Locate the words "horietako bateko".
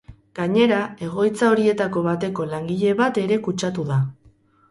1.49-2.47